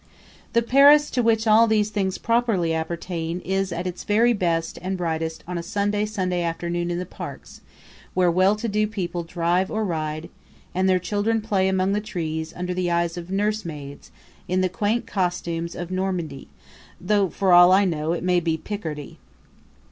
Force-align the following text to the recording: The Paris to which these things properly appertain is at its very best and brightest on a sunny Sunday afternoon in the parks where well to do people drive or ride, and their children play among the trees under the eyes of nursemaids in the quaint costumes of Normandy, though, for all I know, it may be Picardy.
The 0.53 0.63
Paris 0.63 1.11
to 1.11 1.21
which 1.21 1.45
these 1.67 1.91
things 1.91 2.17
properly 2.17 2.73
appertain 2.73 3.39
is 3.41 3.71
at 3.71 3.85
its 3.85 4.03
very 4.03 4.33
best 4.33 4.79
and 4.81 4.97
brightest 4.97 5.43
on 5.47 5.59
a 5.59 5.61
sunny 5.61 6.07
Sunday 6.07 6.41
afternoon 6.41 6.89
in 6.89 6.97
the 6.97 7.05
parks 7.05 7.61
where 8.15 8.31
well 8.31 8.55
to 8.55 8.67
do 8.67 8.87
people 8.87 9.21
drive 9.21 9.69
or 9.69 9.85
ride, 9.85 10.29
and 10.73 10.89
their 10.89 10.97
children 10.97 11.39
play 11.39 11.67
among 11.67 11.91
the 11.91 12.01
trees 12.01 12.51
under 12.55 12.73
the 12.73 12.89
eyes 12.89 13.15
of 13.15 13.29
nursemaids 13.29 14.09
in 14.47 14.61
the 14.61 14.69
quaint 14.69 15.05
costumes 15.05 15.75
of 15.75 15.91
Normandy, 15.91 16.47
though, 16.99 17.29
for 17.29 17.53
all 17.53 17.71
I 17.71 17.85
know, 17.85 18.11
it 18.13 18.23
may 18.23 18.39
be 18.39 18.57
Picardy. 18.57 19.19